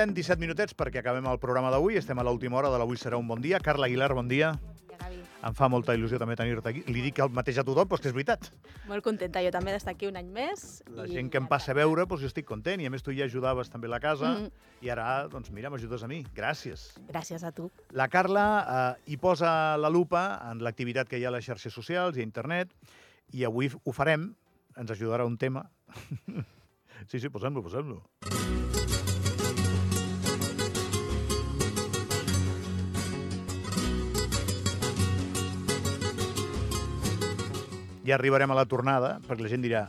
queden 0.00 0.14
17 0.16 0.40
minutets 0.40 0.72
perquè 0.72 1.02
acabem 1.02 1.26
el 1.28 1.38
programa 1.42 1.68
d'avui. 1.68 1.98
Estem 2.00 2.16
a 2.16 2.24
l'última 2.24 2.56
hora 2.56 2.70
de 2.72 2.78
l'Avui 2.80 2.96
serà 2.96 3.18
un 3.20 3.26
bon 3.28 3.40
dia. 3.44 3.58
Carla 3.60 3.84
Aguilar, 3.84 4.14
bon 4.16 4.30
dia. 4.30 4.54
Gavi. 4.88 5.18
Em 5.44 5.56
fa 5.56 5.68
molta 5.68 5.92
il·lusió 5.92 6.16
també 6.16 6.38
tenir-te 6.40 6.70
aquí. 6.70 6.80
Li 6.88 7.02
dic 7.04 7.18
el 7.20 7.28
mateix 7.36 7.58
a 7.60 7.64
tothom, 7.68 7.84
però 7.90 7.98
és 7.98 8.04
que 8.06 8.08
és 8.08 8.16
veritat. 8.16 8.48
Molt 8.88 9.04
contenta 9.04 9.42
jo 9.44 9.50
també 9.52 9.74
d'estar 9.74 9.92
aquí 9.92 10.08
un 10.08 10.16
any 10.16 10.30
més. 10.32 10.80
La 10.96 11.04
i 11.04 11.18
gent 11.18 11.28
que 11.28 11.36
em 11.42 11.50
passa 11.50 11.74
a 11.74 11.76
veure, 11.76 12.06
doncs 12.08 12.24
jo 12.24 12.30
estic 12.30 12.48
content. 12.48 12.80
I 12.80 12.88
a 12.88 12.94
més 12.94 13.04
tu 13.04 13.12
ja 13.12 13.26
ajudaves 13.28 13.68
també 13.68 13.92
la 13.92 14.00
casa. 14.00 14.32
Mhm. 14.38 14.48
I 14.80 14.88
ara, 14.88 15.28
doncs 15.28 15.52
mira, 15.52 15.68
m'ajudes 15.68 16.02
a 16.02 16.08
mi. 16.08 16.22
Gràcies. 16.32 16.86
Gràcies 17.10 17.44
a 17.44 17.52
tu. 17.52 17.68
La 17.92 18.08
Carla 18.08 18.46
eh, 18.96 19.12
hi 19.12 19.20
posa 19.20 19.76
la 19.76 19.92
lupa 19.92 20.40
en 20.48 20.64
l'activitat 20.64 21.12
que 21.12 21.20
hi 21.20 21.26
ha 21.26 21.28
a 21.28 21.36
les 21.36 21.44
xarxes 21.44 21.76
socials 21.76 22.16
i 22.16 22.24
a 22.24 22.24
internet. 22.24 22.72
I 23.36 23.44
avui 23.44 23.68
ho 23.68 23.92
farem. 23.92 24.30
Ens 24.80 24.96
ajudarà 24.96 25.28
un 25.28 25.36
tema. 25.36 25.68
sí, 27.10 27.20
sí, 27.20 27.28
posem-lo, 27.28 27.60
posem-lo. 27.60 28.69
Ja 38.06 38.14
arribarem 38.16 38.50
a 38.50 38.56
la 38.56 38.64
tornada, 38.68 39.18
perquè 39.26 39.44
la 39.44 39.50
gent 39.52 39.64
dirà 39.64 39.82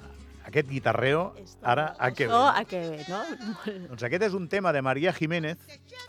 aquest 0.47 0.67
guitarreo, 0.67 1.21
ara 1.63 1.91
a 1.99 2.09
què 2.11 2.25
ve? 2.27 2.33
Això, 2.33 2.43
a 2.49 2.63
què 2.67 2.81
ve, 2.89 3.03
no? 3.07 3.21
Doncs 3.91 4.03
aquest 4.07 4.25
és 4.27 4.33
un 4.37 4.47
tema 4.51 4.73
de 4.75 4.81
Maria 4.83 5.13
Jiménez, 5.15 5.61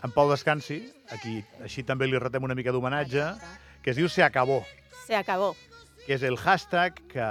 en 0.03 0.11
Pau 0.11 0.31
Descansi, 0.31 0.81
aquí 1.13 1.37
així 1.63 1.85
també 1.87 2.09
li 2.09 2.19
retem 2.19 2.43
una 2.43 2.57
mica 2.57 2.73
d'homenatge, 2.75 3.27
que 3.83 3.93
es 3.93 3.99
diu 3.99 4.09
Se 4.09 4.23
acabó, 4.23 4.63
Se 5.05 5.15
acabó. 5.15 5.53
que 6.05 6.15
és 6.17 6.23
el 6.27 6.35
hashtag 6.37 6.97
que 7.11 7.27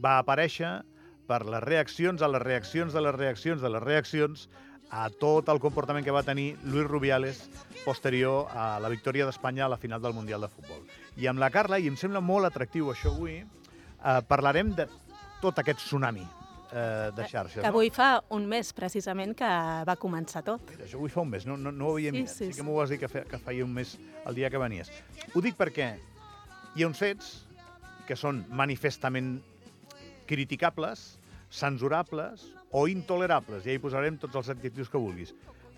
va 0.00 0.18
aparèixer 0.22 0.78
per 1.28 1.42
les 1.48 1.62
reaccions 1.64 2.22
a 2.22 2.28
les 2.28 2.40
reaccions 2.42 2.92
de 2.92 3.00
les 3.00 3.14
reaccions 3.16 3.60
de 3.60 3.68
les 3.72 3.82
reaccions 3.82 4.48
a 4.94 5.08
tot 5.10 5.48
el 5.48 5.58
comportament 5.60 6.04
que 6.04 6.12
va 6.12 6.22
tenir 6.22 6.54
Luis 6.64 6.86
Rubiales 6.86 7.42
posterior 7.84 8.46
a 8.52 8.78
la 8.80 8.88
victòria 8.92 9.24
d'Espanya 9.26 9.64
a 9.66 9.70
la 9.72 9.78
final 9.80 10.00
del 10.00 10.12
Mundial 10.14 10.44
de 10.44 10.48
Futbol. 10.52 10.84
I 11.16 11.26
amb 11.26 11.40
la 11.40 11.48
Carla, 11.50 11.78
i 11.80 11.88
em 11.88 11.96
sembla 11.96 12.20
molt 12.24 12.46
atractiu 12.46 12.92
això 12.92 13.10
avui, 13.12 13.40
eh, 14.04 14.20
parlarem 14.28 14.74
de 14.76 14.86
tot 15.42 15.58
aquest 15.58 15.80
tsunami 15.84 16.22
eh, 16.24 17.10
de 17.16 17.26
xarxes. 17.28 17.60
Que 17.62 17.68
avui 17.70 17.90
fa 17.94 18.22
un 18.36 18.46
mes, 18.48 18.72
precisament, 18.76 19.34
que 19.38 19.48
va 19.88 19.96
començar 20.00 20.42
tot. 20.46 20.62
Mira, 20.70 20.84
això 20.86 20.96
avui 21.00 21.10
fa 21.12 21.20
un 21.24 21.30
mes, 21.30 21.46
no, 21.46 21.56
no, 21.56 21.72
no 21.72 21.88
ho 21.88 21.96
havia 21.96 22.10
Sí, 22.12 22.18
mirat. 22.20 22.34
sí, 22.34 22.50
Sí, 22.52 22.58
que 22.58 22.66
m'ho 22.66 22.76
vas 22.78 22.90
dir 22.90 22.98
que, 22.98 23.08
fe, 23.08 23.24
que 23.28 23.38
feia 23.38 23.64
un 23.64 23.72
mes 23.74 23.96
el 24.26 24.34
dia 24.34 24.50
que 24.50 24.58
venies. 24.58 24.90
Ho 25.34 25.40
dic 25.44 25.56
perquè 25.56 25.94
hi 26.74 26.82
ha 26.82 26.88
uns 26.88 26.98
fets 26.98 27.34
que 28.08 28.16
són 28.16 28.44
manifestament 28.50 29.38
criticables, 30.26 31.18
censurables 31.50 32.48
o 32.74 32.86
intolerables. 32.88 33.64
Ja 33.64 33.72
hi 33.74 33.78
posarem 33.82 34.16
tots 34.18 34.34
els 34.40 34.48
adjectius 34.56 34.90
que 34.90 34.98
vulguis. 35.00 35.34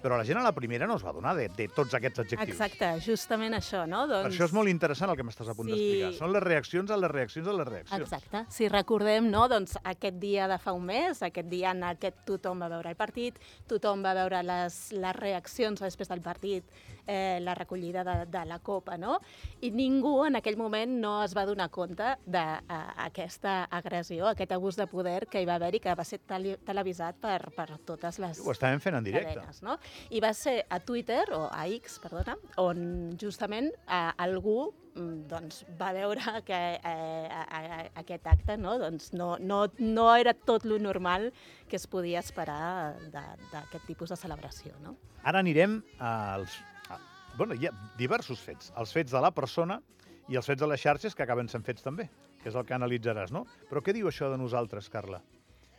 Però 0.06 0.14
la 0.20 0.22
gent 0.22 0.38
a 0.38 0.42
la 0.46 0.52
primera 0.54 0.86
no 0.86 0.94
es 1.00 1.02
va 1.02 1.10
donar 1.10 1.32
de, 1.34 1.48
de 1.56 1.64
tots 1.74 1.96
aquests 1.98 2.20
adjectius. 2.22 2.52
Exacte, 2.52 2.92
justament 3.02 3.56
això, 3.58 3.80
no? 3.90 4.04
Doncs... 4.06 4.28
Per 4.28 4.30
això 4.30 4.46
és 4.46 4.52
molt 4.54 4.70
interessant 4.70 5.10
el 5.10 5.18
que 5.18 5.24
m'estàs 5.26 5.50
a 5.50 5.54
punt 5.58 5.66
Sí. 5.66 5.74
d'explicar. 5.74 6.12
Són 6.20 6.32
les 6.36 6.44
reaccions 6.44 6.92
a 6.94 6.98
les 7.02 7.10
reaccions 7.10 7.48
a 7.50 7.54
les 7.58 7.66
reaccions. 7.66 8.04
Exacte. 8.06 8.44
Si 8.54 8.68
recordem, 8.70 9.26
no, 9.32 9.48
doncs 9.50 9.74
aquest 9.82 10.20
dia 10.22 10.46
de 10.46 10.60
fa 10.62 10.76
un 10.78 10.86
mes, 10.86 11.24
aquest 11.26 11.50
dia 11.50 11.74
en 11.74 11.82
que 11.98 12.12
tothom 12.28 12.62
va 12.62 12.68
veure 12.70 12.94
el 12.94 12.98
partit, 12.98 13.40
tothom 13.66 14.04
va 14.06 14.14
veure 14.14 14.44
les, 14.46 14.78
les 14.94 15.16
reaccions 15.18 15.82
després 15.82 16.08
del 16.08 16.22
partit, 16.22 16.70
eh, 17.06 17.38
la 17.42 17.54
recollida 17.54 18.04
de, 18.04 18.26
de 18.26 18.44
la 18.44 18.58
copa, 18.58 18.96
no? 18.98 19.20
I 19.60 19.70
ningú 19.70 20.24
en 20.26 20.36
aquell 20.36 20.58
moment 20.58 20.96
no 21.00 21.18
es 21.24 21.34
va 21.36 21.46
donar 21.48 21.68
compte 21.70 22.16
d'aquesta 22.26 23.56
agressió, 23.70 24.26
aquest 24.32 24.52
abús 24.56 24.76
de 24.76 24.86
poder 24.90 25.26
que 25.30 25.42
hi 25.42 25.48
va 25.48 25.56
haver 25.60 25.74
i 25.76 25.82
que 25.82 25.94
va 25.94 26.04
ser 26.04 26.20
tele 26.26 26.56
televisat 26.66 27.18
per, 27.22 27.50
per 27.56 27.68
totes 27.86 28.20
les 28.22 28.40
Ho 28.42 28.52
estàvem 28.52 28.82
fent 28.82 28.98
en 28.98 29.06
directe. 29.06 29.36
cadenes, 29.36 29.62
no? 29.62 29.78
I 30.10 30.20
va 30.24 30.32
ser 30.34 30.58
a 30.68 30.80
Twitter, 30.80 31.24
o 31.34 31.46
a 31.50 31.66
X, 31.78 32.00
perdona, 32.02 32.36
on 32.60 33.16
justament 33.20 33.70
eh, 33.86 34.10
algú 34.22 34.72
mm, 34.94 35.26
doncs, 35.30 35.64
va 35.80 35.92
veure 35.96 36.42
que 36.46 36.60
eh, 36.76 37.26
a, 37.30 37.42
a, 37.44 37.80
aquest 38.02 38.26
acte 38.30 38.56
no, 38.60 38.76
doncs 38.82 39.12
no, 39.14 39.36
no, 39.38 39.66
no 39.78 40.08
era 40.14 40.34
tot 40.34 40.64
lo 40.64 40.78
normal 40.78 41.32
que 41.68 41.76
es 41.76 41.86
podia 41.86 42.22
esperar 42.22 42.96
d'aquest 43.12 43.84
tipus 43.86 44.12
de 44.12 44.18
celebració. 44.20 44.74
No? 44.82 44.96
Ara 45.26 45.42
anirem 45.42 45.80
als... 45.98 46.60
Bueno, 47.36 47.52
hi 47.54 47.66
ha 47.68 47.72
diversos 47.98 48.40
fets. 48.40 48.70
Els 48.80 48.92
fets 48.96 49.12
de 49.12 49.20
la 49.20 49.30
persona 49.36 49.76
i 50.32 50.38
els 50.40 50.46
fets 50.48 50.62
de 50.62 50.68
les 50.70 50.80
xarxes 50.80 51.14
que 51.14 51.24
acaben 51.26 51.50
sent 51.52 51.66
fets 51.66 51.84
també, 51.84 52.08
que 52.40 52.48
és 52.48 52.56
el 52.56 52.64
que 52.64 52.74
analitzaràs, 52.74 53.32
no? 53.34 53.44
Però 53.68 53.82
què 53.84 53.92
diu 53.92 54.08
això 54.08 54.30
de 54.32 54.38
nosaltres, 54.40 54.88
Carla? 54.88 55.20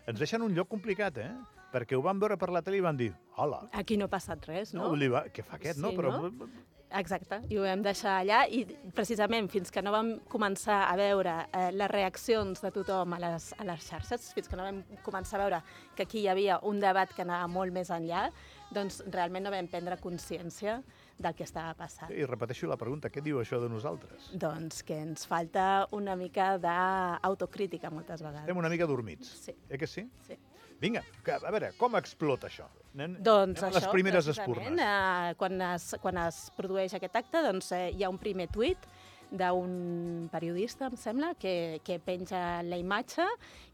Ens 0.08 0.22
deixen 0.22 0.46
un 0.46 0.54
lloc 0.54 0.70
complicat, 0.70 1.18
eh? 1.18 1.32
Perquè 1.74 1.98
ho 1.98 2.04
van 2.06 2.22
veure 2.22 2.38
per 2.40 2.52
la 2.54 2.62
tele 2.62 2.78
i 2.78 2.86
van 2.86 2.96
dir, 2.96 3.10
hola, 3.42 3.66
Aquí 3.76 3.98
no 3.98 4.06
ha 4.06 4.14
passat 4.14 4.46
res, 4.48 4.76
no? 4.78 4.92
no? 4.94 5.10
Va, 5.12 5.26
què 5.34 5.44
fa 5.44 5.58
aquest, 5.58 5.82
no? 5.82 5.92
Sí, 5.92 5.98
Però 5.98 6.14
no? 6.14 6.48
Exacte, 6.96 7.42
i 7.52 7.58
ho 7.60 7.66
vam 7.66 7.82
deixar 7.84 8.14
allà 8.22 8.46
i 8.48 8.62
precisament 8.96 9.50
fins 9.52 9.74
que 9.76 9.82
no 9.84 9.92
vam 9.92 10.14
començar 10.32 10.86
a 10.88 10.94
veure 10.96 11.34
eh, 11.52 11.66
les 11.76 11.92
reaccions 11.92 12.64
de 12.64 12.72
tothom 12.72 13.18
a 13.18 13.20
les, 13.20 13.50
a 13.60 13.66
les 13.68 13.84
xarxes, 13.84 14.30
fins 14.38 14.48
que 14.48 14.56
no 14.56 14.64
vam 14.70 14.80
començar 15.04 15.36
a 15.36 15.42
veure 15.42 15.60
que 15.98 16.06
aquí 16.06 16.22
hi 16.22 16.30
havia 16.32 16.62
un 16.64 16.80
debat 16.80 17.12
que 17.12 17.26
anava 17.26 17.50
molt 17.52 17.76
més 17.76 17.92
enllà, 17.92 18.30
doncs 18.72 19.02
realment 19.12 19.44
no 19.44 19.52
vam 19.52 19.68
prendre 19.68 20.00
consciència 20.00 20.78
del 21.18 21.34
que 21.36 21.46
estava 21.48 21.74
passant. 21.78 22.12
I 22.14 22.26
repeteixo 22.30 22.70
la 22.70 22.78
pregunta, 22.78 23.10
què 23.10 23.24
diu 23.26 23.40
això 23.42 23.60
de 23.62 23.70
nosaltres? 23.72 24.30
Doncs 24.38 24.84
que 24.86 25.00
ens 25.02 25.26
falta 25.30 25.88
una 25.98 26.16
mica 26.20 26.54
d'autocrítica 26.62 27.92
moltes 27.94 28.22
vegades. 28.22 28.46
Estem 28.46 28.62
una 28.62 28.70
mica 28.70 28.88
dormits. 28.90 29.32
Sí. 29.48 29.56
Eh 29.70 29.78
que 29.78 29.88
sí? 29.88 30.08
Sí. 30.28 30.38
Vinga, 30.80 31.02
a 31.26 31.52
veure, 31.52 31.72
com 31.78 31.96
explota 31.98 32.48
això? 32.52 32.68
Anem, 32.94 33.16
Doncs 33.26 33.64
anem 33.64 33.72
a 33.72 33.74
les 33.74 33.84
això, 33.84 33.94
primeres 33.94 34.28
espurnes. 34.30 34.80
Eh, 34.82 35.34
quan, 35.40 35.62
es, 35.74 35.88
quan 36.02 36.18
es 36.22 36.42
produeix 36.58 36.94
aquest 36.94 37.18
acte, 37.18 37.42
doncs, 37.46 37.72
eh, 37.74 37.90
hi 37.98 38.06
ha 38.06 38.12
un 38.14 38.20
primer 38.22 38.48
tuit 38.54 38.86
d'un 39.32 40.28
periodista, 40.32 40.88
em 40.88 40.98
sembla, 41.00 41.34
que, 41.40 41.82
que 41.84 42.00
penja 42.00 42.62
la 42.64 42.80
imatge 42.80 43.26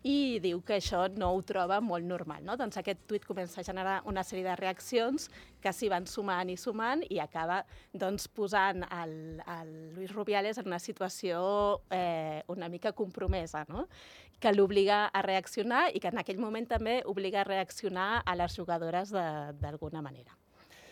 i 0.04 0.40
diu 0.44 0.62
que 0.66 0.80
això 0.80 1.06
no 1.14 1.30
ho 1.34 1.42
troba 1.46 1.80
molt 1.82 2.08
normal. 2.08 2.44
No? 2.46 2.58
Doncs 2.60 2.80
aquest 2.80 3.06
tuit 3.10 3.26
comença 3.26 3.62
a 3.62 3.66
generar 3.68 4.00
una 4.10 4.24
sèrie 4.26 4.46
de 4.48 4.56
reaccions 4.60 5.30
que 5.64 5.74
s'hi 5.74 5.90
van 5.94 6.08
sumant 6.10 6.50
i 6.50 6.58
sumant 6.60 7.04
i 7.10 7.22
acaba 7.24 7.62
doncs, 7.94 8.28
posant 8.28 8.84
el, 8.90 9.16
el 9.60 9.74
Luis 9.96 10.12
Rubiales 10.12 10.60
en 10.60 10.72
una 10.72 10.82
situació 10.82 11.44
eh, 11.90 12.42
una 12.48 12.70
mica 12.70 12.92
compromesa, 12.94 13.66
no? 13.70 13.88
que 14.44 14.52
l'obliga 14.52 15.06
a 15.08 15.22
reaccionar 15.24 15.86
i 15.96 16.02
que 16.04 16.10
en 16.12 16.20
aquell 16.20 16.42
moment 16.42 16.66
també 16.68 16.98
obliga 17.08 17.42
a 17.42 17.48
reaccionar 17.48 18.24
a 18.26 18.36
les 18.36 18.58
jugadores 18.58 19.14
d'alguna 19.14 20.02
manera. 20.04 20.36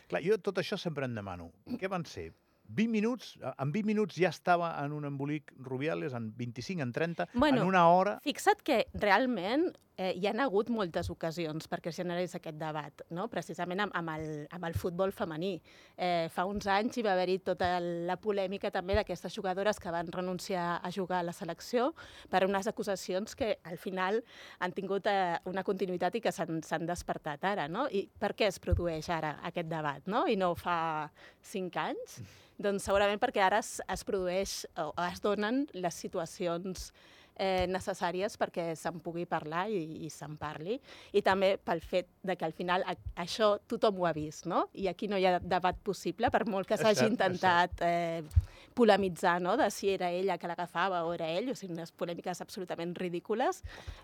Clar, 0.07 0.21
jo 0.23 0.37
tot 0.39 0.61
això 0.61 0.77
sempre 0.79 1.07
em 1.07 1.13
demano. 1.15 1.49
Què 1.79 1.89
van 1.91 2.05
ser? 2.07 2.29
20 2.73 2.91
minuts? 2.91 3.37
En 3.57 3.71
20 3.71 3.87
minuts 3.87 4.17
ja 4.19 4.29
estava 4.29 4.73
en 4.83 4.93
un 4.95 5.05
embolic 5.05 5.53
Rubiales, 5.57 6.13
en 6.13 6.31
25, 6.37 6.81
en 6.81 6.91
30, 6.91 7.29
Bueno, 7.33 7.61
en 7.61 7.67
una 7.67 7.87
hora... 7.89 8.19
Fixa't 8.23 8.61
que 8.63 8.85
realment 8.93 9.71
eh, 10.01 10.13
hi 10.17 10.27
han 10.29 10.41
hagut 10.41 10.69
moltes 10.73 11.09
ocasions 11.13 11.67
perquè 11.69 11.91
es 11.91 11.99
generés 11.99 12.33
aquest 12.37 12.57
debat, 12.59 13.03
no? 13.13 13.27
precisament 13.31 13.83
amb, 13.85 13.95
amb, 13.97 14.13
el, 14.15 14.27
amb 14.55 14.67
el 14.69 14.77
futbol 14.77 15.13
femení. 15.15 15.53
Eh, 15.97 16.27
fa 16.33 16.45
uns 16.49 16.67
anys 16.71 16.97
hi 16.97 17.05
va 17.05 17.13
haver-hi 17.13 17.37
tota 17.45 17.69
la 17.81 18.17
polèmica 18.21 18.71
també 18.73 18.97
d'aquestes 18.97 19.35
jugadores 19.37 19.79
que 19.79 19.93
van 19.93 20.09
renunciar 20.11 20.79
a 20.81 20.91
jugar 20.91 21.21
a 21.21 21.27
la 21.29 21.35
selecció 21.35 21.91
per 22.31 22.43
unes 22.47 22.69
acusacions 22.71 23.35
que 23.37 23.53
al 23.63 23.77
final 23.77 24.21
han 24.59 24.73
tingut 24.77 25.07
eh, 25.11 25.37
una 25.51 25.65
continuïtat 25.67 26.17
i 26.17 26.23
que 26.23 26.33
s'han 26.33 26.61
s'han 26.65 26.87
despertat 26.89 27.43
ara. 27.53 27.67
No? 27.71 27.87
I 27.91 28.07
per 28.19 28.33
què 28.37 28.49
es 28.49 28.59
produeix 28.59 29.09
ara 29.13 29.37
aquest 29.47 29.69
debat 29.69 30.07
no? 30.09 30.25
i 30.27 30.37
no 30.39 30.53
fa 30.55 31.09
cinc 31.41 31.77
anys? 31.77 32.21
Doncs 32.61 32.85
segurament 32.85 33.19
perquè 33.21 33.41
ara 33.41 33.61
es, 33.63 33.79
es 33.89 34.03
produeix 34.05 34.61
o 34.77 34.91
es 35.07 35.21
donen 35.23 35.65
les 35.73 35.97
situacions 35.97 36.91
eh, 37.35 37.65
necessàries 37.69 38.37
perquè 38.39 38.71
se'n 38.77 38.99
pugui 39.03 39.25
parlar 39.29 39.67
i, 39.71 40.05
i 40.05 40.09
se'n 40.13 40.37
parli. 40.39 40.77
I 41.13 41.23
també 41.25 41.55
pel 41.57 41.81
fet 41.83 42.09
de 42.23 42.35
que 42.37 42.47
al 42.47 42.55
final 42.57 42.85
a, 42.85 42.95
això 43.23 43.53
tothom 43.69 44.01
ho 44.01 44.07
ha 44.09 44.13
vist, 44.15 44.47
no? 44.49 44.67
I 44.73 44.87
aquí 44.91 45.09
no 45.11 45.19
hi 45.19 45.27
ha 45.27 45.39
debat 45.39 45.77
possible, 45.83 46.31
per 46.31 46.45
molt 46.49 46.69
que 46.69 46.79
s'hagi 46.79 47.07
intentat 47.09 47.83
eh, 47.85 48.23
polemitzar, 48.77 49.39
no?, 49.43 49.57
de 49.59 49.69
si 49.73 49.91
era 49.91 50.11
ella 50.11 50.37
que 50.39 50.49
l'agafava 50.49 51.03
o 51.05 51.13
era 51.13 51.27
ell, 51.29 51.51
o 51.51 51.55
sigui, 51.57 51.75
unes 51.75 51.91
polèmiques 51.91 52.41
absolutament 52.43 52.95
ridícules, 52.97 53.63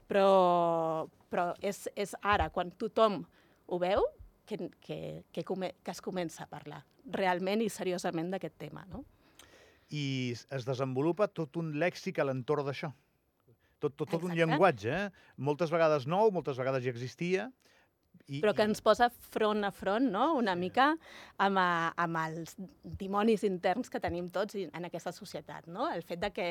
però, 0.10 1.08
però 1.32 1.52
és, 1.62 1.88
és 1.96 2.16
ara, 2.22 2.50
quan 2.54 2.74
tothom 2.76 3.22
ho 3.68 3.80
veu, 3.80 4.04
que, 4.48 4.70
que, 4.80 5.24
que, 5.32 5.44
come, 5.44 5.74
que 5.84 5.92
es 5.92 6.02
comença 6.02 6.46
a 6.46 6.50
parlar 6.50 6.82
realment 7.12 7.62
i 7.64 7.70
seriosament 7.72 8.32
d'aquest 8.34 8.58
tema, 8.60 8.86
no? 8.92 9.04
I 9.94 10.34
es 10.52 10.66
desenvolupa 10.68 11.30
tot 11.32 11.56
un 11.60 11.76
lèxic 11.80 12.20
a 12.20 12.26
l'entorn 12.28 12.68
d'això. 12.68 12.90
Tot, 13.80 13.94
tot, 13.94 14.10
tot 14.10 14.24
un 14.26 14.34
llenguatge, 14.34 14.90
eh? 14.90 15.32
Moltes 15.38 15.70
vegades 15.74 16.08
nou, 16.10 16.32
moltes 16.34 16.58
vegades 16.58 16.86
ja 16.86 16.94
existia, 16.94 17.52
I, 18.28 18.40
però 18.42 18.52
que 18.56 18.66
ens 18.66 18.82
posa 18.84 19.08
front 19.14 19.64
a 19.64 19.70
front, 19.72 20.10
no?, 20.12 20.34
una 20.40 20.56
mica 20.58 20.90
amb, 21.44 21.60
a, 21.62 21.94
amb 22.02 22.20
els 22.24 22.56
dimonis 23.00 23.46
interns 23.48 23.92
que 23.94 24.02
tenim 24.04 24.28
tots 24.34 24.58
en 24.58 24.88
aquesta 24.88 25.14
societat, 25.16 25.68
no? 25.72 25.88
El 25.94 26.04
fet 26.08 26.20
de 26.24 26.32
que 26.36 26.48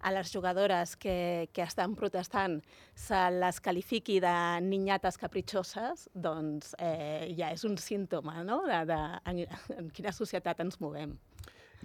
a 0.00 0.12
les 0.14 0.32
jugadores 0.32 0.94
que, 0.96 1.48
que 1.52 1.64
estan 1.66 1.96
protestant 1.98 2.60
se 2.94 3.20
les 3.34 3.60
qualifiqui 3.60 4.20
de 4.24 4.34
ninyates 4.64 5.20
capritxoses, 5.20 6.08
doncs 6.14 6.74
eh, 6.78 7.34
ja 7.36 7.52
és 7.52 7.64
un 7.68 7.76
símptoma, 7.82 8.40
no?, 8.46 8.62
de, 8.68 8.84
de 8.88 9.00
en, 9.28 9.42
en 9.76 9.90
quina 9.94 10.14
societat 10.16 10.62
ens 10.64 10.80
movem. 10.80 11.18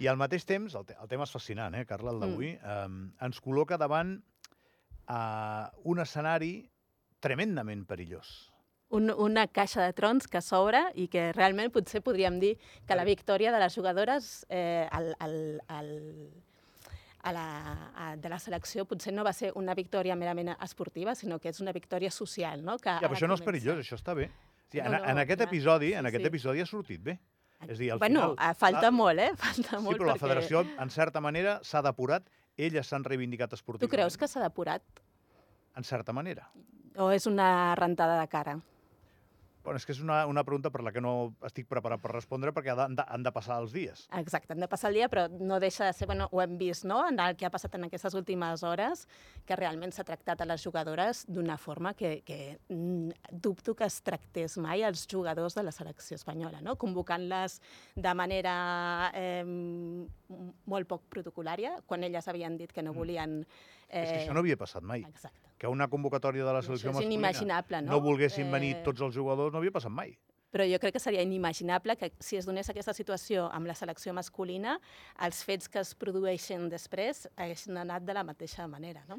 I 0.00 0.08
al 0.10 0.18
mateix 0.18 0.46
temps, 0.48 0.72
el, 0.74 0.86
te 0.88 0.96
el 0.98 1.10
tema 1.10 1.28
és 1.28 1.34
fascinant, 1.34 1.76
eh, 1.76 1.84
Carla, 1.86 2.14
el 2.14 2.24
d'avui, 2.24 2.54
mm. 2.56 3.10
eh, 3.10 3.26
ens 3.28 3.42
col·loca 3.44 3.78
davant 3.78 4.16
eh, 5.08 5.66
un 5.84 6.00
escenari 6.00 6.70
tremendament 7.20 7.86
perillós. 7.86 8.50
un, 8.94 9.10
una 9.10 9.46
caixa 9.48 9.82
de 9.82 9.92
trons 9.96 10.28
que 10.30 10.40
s'obre 10.44 10.84
i 10.94 11.08
que 11.10 11.32
realment 11.32 11.72
potser 11.72 12.00
podríem 12.04 12.36
dir 12.38 12.52
que 12.86 12.94
la 12.94 13.02
victòria 13.04 13.50
de 13.50 13.58
les 13.58 13.74
jugadores 13.74 14.46
eh, 14.48 14.86
al, 14.92 15.14
al, 15.18 15.34
al, 15.66 15.88
a 17.24 17.32
la, 17.32 17.46
a, 17.96 18.16
de 18.16 18.28
la 18.28 18.38
selecció 18.38 18.84
potser 18.86 19.12
no 19.16 19.24
va 19.24 19.32
ser 19.32 19.50
una 19.56 19.74
victòria 19.74 20.14
merament 20.14 20.52
esportiva, 20.62 21.14
sinó 21.18 21.40
que 21.40 21.48
és 21.50 21.58
una 21.64 21.72
victòria 21.72 22.10
social, 22.12 22.62
no? 22.62 22.76
Que 22.78 22.90
Ja, 23.00 23.08
però 23.08 23.16
això 23.16 23.26
no 23.26 23.34
és 23.34 23.42
perillós, 23.42 23.80
això 23.82 23.96
està 23.98 24.14
bé. 24.14 24.28
Sí, 24.70 24.78
No, 24.78 24.84
en, 24.86 24.92
no, 24.92 25.04
en 25.10 25.18
aquest 25.24 25.40
clar. 25.40 25.48
episodi, 25.48 25.88
Sí, 25.88 25.94
en 25.94 26.06
aquest 26.06 26.22
sí. 26.22 26.28
episodi 26.28 26.60
ha 26.60 26.66
sortit 26.66 27.02
bé. 27.02 27.18
És 27.66 27.78
a 27.78 27.80
dir, 27.80 27.90
al 27.92 27.98
bueno, 27.98 28.20
final... 28.34 28.50
eh, 28.50 28.54
falta 28.54 28.80
la- 28.82 28.90
molt, 28.92 29.18
eh? 29.20 29.30
Falta 29.42 29.78
Sí, 29.78 29.82
molt 29.84 29.98
però 29.98 30.06
la 30.06 30.14
perquè... 30.14 30.20
federació, 30.26 30.64
en 30.78 30.90
certa 30.90 31.20
manera, 31.20 31.58
s'ha 31.64 31.80
depurat. 31.82 32.26
Elles 32.56 32.86
s'han 32.86 33.04
reivindicat 33.04 33.50
Tu 33.50 33.56
esportivament. 33.58 33.90
creus 33.96 34.16
que 34.16 34.28
s'ha 34.28 34.42
depurat? 34.42 34.82
En 35.76 35.82
certa 35.84 36.12
manera. 36.12 36.48
O 36.96 37.10
és 37.10 37.26
una 37.26 37.74
rentada 37.74 38.20
de 38.20 38.28
cara? 38.28 38.60
Bueno, 39.64 39.80
és 39.80 39.86
que 39.88 39.94
és 39.96 40.00
una, 40.04 40.26
una 40.28 40.44
pregunta 40.44 40.68
per 40.68 40.82
la 40.84 40.92
que 40.92 41.00
no 41.00 41.32
estic 41.48 41.66
preparat 41.70 42.02
per 42.02 42.10
respondre 42.12 42.52
perquè 42.52 42.74
han 42.74 42.98
de, 42.98 43.04
han 43.08 43.22
de 43.24 43.32
passar 43.32 43.56
els 43.62 43.72
dies. 43.72 44.04
Exacte, 44.18 44.52
hem 44.52 44.60
de 44.60 44.68
passar 44.68 44.90
el 44.92 44.98
dia, 45.00 45.08
però 45.08 45.24
no 45.40 45.56
deixa 45.62 45.88
de 45.88 45.94
ser, 45.96 46.06
bueno, 46.10 46.28
ho 46.30 46.42
hem 46.44 46.58
vist, 46.60 46.84
no?, 46.84 47.00
en 47.08 47.16
el 47.24 47.38
que 47.40 47.48
ha 47.48 47.52
passat 47.54 47.78
en 47.78 47.86
aquestes 47.88 48.12
últimes 48.18 48.62
hores, 48.62 49.06
que 49.48 49.56
realment 49.56 49.94
s'ha 49.96 50.04
tractat 50.04 50.44
a 50.44 50.48
les 50.50 50.62
jugadores 50.62 51.24
d'una 51.32 51.56
forma 51.56 51.94
que, 51.96 52.18
que 52.28 52.58
mm, 52.68 53.32
dubto 53.32 53.72
que 53.74 53.88
es 53.88 54.02
tractés 54.04 54.58
mai 54.60 54.84
als 54.84 55.06
jugadors 55.10 55.56
de 55.56 55.64
la 55.64 55.72
selecció 55.72 56.20
espanyola, 56.20 56.60
no?, 56.60 56.76
convocant-les 56.76 57.56
de 57.96 58.14
manera 58.14 58.58
eh, 59.16 59.40
molt 59.48 60.92
poc 60.92 61.08
protocolària, 61.08 61.78
quan 61.88 62.04
elles 62.04 62.28
havien 62.28 62.60
dit 62.60 62.72
que 62.72 62.84
no 62.84 62.92
volien... 62.92 63.40
Eh... 63.88 64.02
És 64.02 64.10
que 64.10 64.20
això 64.24 64.36
no 64.36 64.44
havia 64.44 64.56
passat 64.60 64.82
mai. 64.82 65.04
Exacte. 65.08 65.50
Que 65.58 65.70
una 65.70 65.88
convocatòria 65.88 66.44
de 66.44 66.52
la 66.52 66.62
selecció 66.62 66.90
és 66.90 66.96
masculina 66.98 67.80
no? 67.80 67.92
no 67.94 68.00
volguessin 68.04 68.48
Eh, 68.48 68.52
venir 68.52 68.72
tots 68.84 69.00
els 69.00 69.14
jugadors, 69.14 69.52
no 69.52 69.62
havia 69.62 69.72
passat 69.74 69.92
mai. 69.92 70.16
Però 70.54 70.66
jo 70.70 70.78
crec 70.78 70.94
que 70.94 71.02
seria 71.02 71.22
inimaginable 71.22 71.96
que 71.98 72.12
si 72.22 72.36
es 72.38 72.46
donés 72.46 72.68
aquesta 72.70 72.92
situació 72.94 73.48
amb 73.50 73.66
la 73.66 73.74
selecció 73.74 74.12
masculina, 74.14 74.76
els 75.26 75.42
fets 75.42 75.68
que 75.68 75.80
es 75.82 75.94
produeixen 75.98 76.68
després 76.70 77.26
haguessin 77.34 77.80
anat 77.82 78.04
de 78.06 78.14
la 78.14 78.22
mateixa 78.22 78.68
manera, 78.70 79.02
no? 79.08 79.18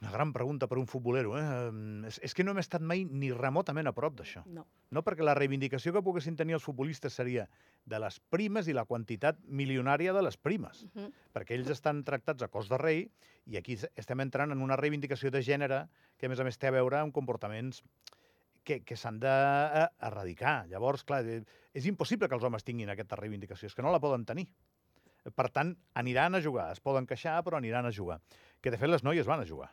És 0.00 0.06
una 0.08 0.12
gran 0.14 0.30
pregunta 0.32 0.64
per 0.66 0.78
un 0.80 0.86
futbolero. 0.88 1.34
Eh? 1.36 1.42
És, 2.08 2.16
és 2.24 2.32
que 2.34 2.44
no 2.44 2.54
hem 2.54 2.60
estat 2.62 2.80
mai 2.80 3.02
ni 3.04 3.28
remotament 3.36 3.86
a 3.86 3.92
prop 3.92 4.14
d'això. 4.16 4.40
No. 4.48 4.62
No 4.96 5.02
perquè 5.04 5.20
la 5.26 5.34
reivindicació 5.36 5.92
que 5.92 6.00
poguessin 6.02 6.38
tenir 6.38 6.54
els 6.56 6.64
futbolistes 6.64 7.12
seria 7.12 7.44
de 7.84 7.98
les 8.00 8.16
primes 8.32 8.68
i 8.68 8.72
la 8.72 8.86
quantitat 8.88 9.36
milionària 9.44 10.14
de 10.16 10.22
les 10.24 10.38
primes. 10.40 10.84
Uh 10.84 10.88
-huh. 10.94 11.12
perquè 11.34 11.52
ells 11.54 11.68
estan 11.70 12.02
tractats 12.02 12.42
a 12.42 12.48
cos 12.48 12.68
de 12.70 12.78
rei 12.78 13.10
i 13.46 13.56
aquí 13.58 13.74
es- 13.74 13.90
estem 13.94 14.20
entrant 14.20 14.52
en 14.52 14.62
una 14.62 14.76
reivindicació 14.76 15.30
de 15.30 15.42
gènere 15.42 15.88
que, 16.16 16.26
a 16.26 16.28
més 16.30 16.40
a 16.40 16.44
més, 16.44 16.56
té 16.58 16.68
a 16.68 16.70
veure 16.70 16.96
amb 16.98 17.12
comportaments 17.12 17.82
que, 18.64 18.80
que 18.84 18.96
s'han 18.96 19.20
d'erradicar. 19.20 20.66
Llavors, 20.68 21.04
clar, 21.04 21.24
eh, 21.26 21.44
és 21.74 21.86
impossible 21.86 22.28
que 22.28 22.34
els 22.34 22.44
homes 22.44 22.64
tinguin 22.64 22.88
aquesta 22.88 23.16
reivindicació, 23.16 23.66
és 23.66 23.74
que 23.74 23.82
no 23.82 23.92
la 23.92 24.00
poden 24.00 24.24
tenir. 24.24 24.48
Per 25.36 25.50
tant, 25.50 25.76
aniran 25.94 26.34
a 26.34 26.40
jugar, 26.40 26.70
es 26.72 26.80
poden 26.80 27.06
queixar, 27.06 27.42
però 27.44 27.58
aniran 27.58 27.84
a 27.84 27.92
jugar. 27.92 28.20
Que, 28.62 28.70
de 28.70 28.78
fet, 28.78 28.88
les 28.88 29.04
noies 29.04 29.26
van 29.26 29.40
a 29.40 29.44
jugar. 29.44 29.70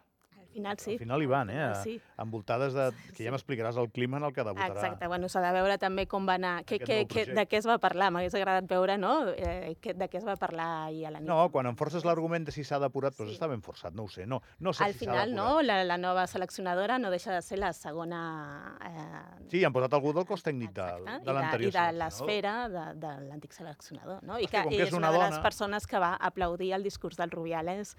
Al 0.57 0.63
final 0.63 0.79
sí. 0.79 0.91
Al 0.93 0.99
final 0.99 1.21
hi 1.21 1.25
van, 1.29 1.49
eh? 1.51 1.73
Sí. 1.83 2.01
Envoltades 2.17 2.73
de... 2.73 2.87
que 3.13 3.23
ja 3.25 3.31
m'explicaràs 3.31 3.77
el 3.77 3.91
clima 3.93 4.17
en 4.17 4.23
el 4.25 4.33
que 4.33 4.41
debutarà. 4.43 4.73
Exacte, 4.73 5.07
bueno, 5.07 5.29
s'ha 5.29 5.41
de 5.43 5.51
veure 5.53 5.77
també 5.77 6.07
com 6.09 6.25
va 6.27 6.33
anar, 6.39 6.63
que, 6.65 6.79
que, 6.79 7.03
que, 7.07 7.25
de 7.29 7.43
què 7.47 7.59
es 7.59 7.67
va 7.69 7.77
parlar, 7.77 8.09
m'hagués 8.11 8.33
agradat 8.39 8.65
veure, 8.69 8.95
no?, 8.97 9.27
eh, 9.29 9.75
que, 9.81 9.93
de 9.93 10.07
què 10.09 10.17
es 10.17 10.25
va 10.25 10.35
parlar 10.41 10.87
ahir 10.87 11.05
a 11.05 11.11
la 11.11 11.19
nit. 11.19 11.27
No, 11.29 11.49
quan 11.53 11.69
em 11.69 11.75
forces 11.77 12.05
l'argument 12.07 12.47
de 12.47 12.51
si 12.55 12.63
s'ha 12.65 12.79
depurat, 12.81 13.13
doncs 13.17 13.31
Sí. 13.31 13.37
està 13.37 13.47
ben 13.51 13.61
forçat, 13.61 13.93
no 13.93 14.07
ho 14.07 14.09
sé. 14.09 14.25
No, 14.25 14.41
no 14.59 14.73
sé 14.73 14.83
Al 14.87 14.93
si 14.93 15.05
final, 15.05 15.35
no, 15.35 15.61
la, 15.61 15.83
la 15.83 15.97
nova 15.97 16.25
seleccionadora 16.27 16.97
no 16.97 17.11
deixa 17.13 17.31
de 17.35 17.41
ser 17.45 17.59
la 17.59 17.73
segona... 17.73 18.77
Eh, 18.81 19.45
Sí, 19.51 19.63
han 19.63 19.71
posat 19.73 19.93
algú 19.93 20.11
del 20.13 20.25
cos 20.25 20.41
tècnic 20.43 20.73
de, 20.75 20.81
Exacte, 20.97 21.25
de 21.25 21.33
l'anterior 21.33 21.69
I 21.69 21.75
de, 21.77 21.85
de 21.85 21.97
l'esfera 22.01 22.55
de, 22.69 22.85
de 22.99 23.11
l'antic 23.29 23.53
seleccionador, 23.53 24.23
no? 24.23 24.39
I 24.39 24.43
Hosti, 24.49 24.57
que, 24.57 24.63
i 24.75 24.81
és 24.81 24.87
és 24.89 24.93
una, 24.97 25.07
una 25.07 25.11
de 25.13 25.21
les 25.23 25.35
dona- 25.37 25.43
persones 25.43 25.85
que 25.87 25.99
va 26.01 26.15
aplaudir 26.15 26.73
el 26.73 26.83
discurs 26.83 27.15
del 27.17 27.31
Rubiales, 27.31 27.95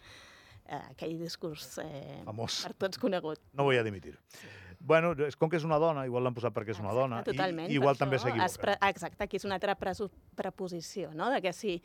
aquell 0.68 1.16
discurs 1.18 1.78
eh, 1.82 2.22
Famós. 2.24 2.62
per 2.66 2.74
tots 2.86 3.00
conegut. 3.00 3.40
No 3.52 3.64
voy 3.64 3.76
a 3.80 3.84
dimitir. 3.86 4.16
Bueno, 4.78 5.10
és, 5.26 5.34
com 5.36 5.50
que 5.50 5.58
és 5.58 5.64
una 5.66 5.78
dona, 5.82 6.04
igual 6.06 6.22
l'han 6.22 6.36
posat 6.36 6.54
perquè 6.54 6.70
és 6.70 6.78
una 6.78 6.92
Exacte, 6.92 7.00
dona, 7.02 7.22
totalment, 7.26 7.70
i 7.70 7.74
igual 7.74 7.98
també 7.98 8.20
s'equivoca. 8.22 8.76
Exacte, 8.86 9.24
aquí 9.24 9.40
és 9.40 9.46
una 9.48 9.58
altra 9.58 9.74
preposició, 9.74 11.10
no? 11.18 11.32
de 11.34 11.40
que 11.42 11.52
si 11.52 11.80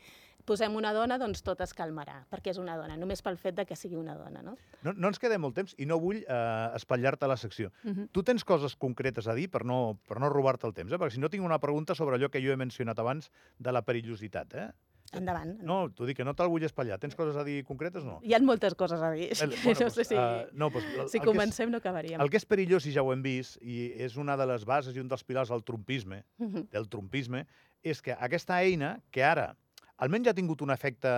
posem 0.46 0.76
una 0.76 0.92
dona, 0.94 1.16
doncs 1.18 1.42
tot 1.42 1.60
es 1.64 1.72
calmarà, 1.74 2.20
perquè 2.30 2.52
és 2.52 2.60
una 2.60 2.76
dona, 2.78 2.96
només 3.00 3.22
pel 3.24 3.38
fet 3.40 3.56
de 3.56 3.64
que 3.66 3.76
sigui 3.76 3.96
una 3.98 4.14
dona. 4.14 4.44
No? 4.44 4.54
No, 4.84 4.92
no 4.92 5.10
ens 5.10 5.18
queda 5.18 5.38
molt 5.40 5.56
temps 5.58 5.74
i 5.80 5.88
no 5.90 5.98
vull 5.98 6.20
eh, 6.22 6.68
espatllar-te 6.78 7.26
la 7.26 7.38
secció. 7.40 7.72
Uh 7.82 7.90
-huh. 7.90 8.08
Tu 8.12 8.22
tens 8.22 8.44
coses 8.44 8.76
concretes 8.76 9.26
a 9.26 9.34
dir 9.34 9.50
per 9.50 9.64
no, 9.64 9.98
per 10.06 10.20
no 10.20 10.28
robar-te 10.28 10.66
el 10.66 10.74
temps, 10.74 10.92
eh? 10.92 10.98
perquè 10.98 11.10
si 11.10 11.20
no 11.20 11.30
tinc 11.30 11.44
una 11.44 11.58
pregunta 11.58 11.94
sobre 11.94 12.16
allò 12.16 12.30
que 12.30 12.42
jo 12.44 12.52
he 12.52 12.56
mencionat 12.56 12.98
abans 12.98 13.30
de 13.58 13.72
la 13.72 13.82
perillositat. 13.82 14.54
Eh? 14.54 14.70
Endavant. 15.16 15.54
No, 15.62 15.88
t'ho 15.94 16.06
dic, 16.06 16.16
que 16.18 16.24
no 16.24 16.34
te'l 16.34 16.48
vull 16.50 16.64
espatllar. 16.66 16.98
Tens 16.98 17.14
coses 17.14 17.36
a 17.36 17.44
dir 17.46 17.62
concretes 17.64 18.02
o 18.04 18.06
no? 18.06 18.18
Hi 18.22 18.34
ha 18.34 18.40
moltes 18.40 18.74
coses 18.74 19.00
a 19.00 19.10
dir. 19.12 19.30
El- 19.32 19.54
no 19.80 19.90
sé 19.90 20.04
si, 20.04 20.14
eh, 20.14 20.48
no, 20.52 20.70
doncs, 20.70 20.86
el, 20.98 21.08
si 21.08 21.18
que 21.20 21.24
és- 21.24 21.30
comencem 21.32 21.70
no 21.70 21.78
acabaríem. 21.78 22.20
El 22.20 22.30
que 22.30 22.36
és 22.40 22.46
perillós, 22.46 22.86
i 22.86 22.92
ja 22.92 23.02
ho 23.02 23.12
hem 23.12 23.22
vist, 23.22 23.56
i 23.62 23.92
és 24.02 24.16
una 24.16 24.36
de 24.36 24.46
les 24.46 24.64
bases 24.64 24.94
i 24.96 25.00
un 25.00 25.08
dels 25.08 25.24
pilars 25.24 25.48
del 25.54 25.62
trumpisme, 25.64 26.24
Uh 26.38 26.46
-huh. 26.48 26.68
del 26.70 26.88
trumpisme, 26.88 27.46
és 27.82 28.00
que 28.02 28.12
aquesta 28.12 28.62
eina, 28.62 29.00
que 29.10 29.22
ara 29.24 29.56
almenys 29.98 30.24
ja 30.26 30.30
ha 30.30 30.34
tingut 30.34 30.60
un 30.62 30.70
efecte, 30.70 31.08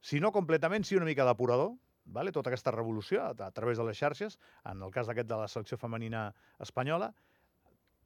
si 0.00 0.20
no 0.20 0.30
completament, 0.32 0.84
sí 0.84 0.96
una 0.96 1.04
mica 1.06 1.24
depurador, 1.24 1.72
vale? 2.04 2.32
tota 2.32 2.50
aquesta 2.50 2.70
revolució 2.70 3.22
a, 3.22 3.30
a 3.30 3.50
través 3.50 3.78
de 3.78 3.84
les 3.84 3.96
xarxes, 3.98 4.38
en 4.64 4.82
el 4.82 4.90
cas 4.90 5.06
d'aquest 5.06 5.28
de 5.28 5.36
la 5.36 5.48
selecció 5.48 5.76
femenina 5.78 6.34
espanyola, 6.58 7.14